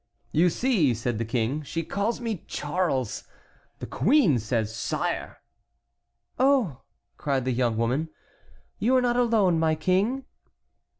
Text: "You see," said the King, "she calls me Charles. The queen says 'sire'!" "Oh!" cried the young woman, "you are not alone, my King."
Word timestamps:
"You 0.31 0.49
see," 0.49 0.95
said 0.95 1.19
the 1.19 1.25
King, 1.25 1.61
"she 1.61 1.83
calls 1.83 2.19
me 2.19 2.43
Charles. 2.47 3.25
The 3.77 3.85
queen 3.85 4.39
says 4.39 4.75
'sire'!" 4.75 5.37
"Oh!" 6.39 6.81
cried 7.17 7.45
the 7.45 7.51
young 7.51 7.77
woman, 7.77 8.09
"you 8.79 8.95
are 8.95 9.01
not 9.03 9.15
alone, 9.15 9.59
my 9.59 9.75
King." 9.75 10.25